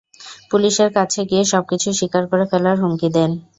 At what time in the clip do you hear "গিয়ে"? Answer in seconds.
1.29-1.43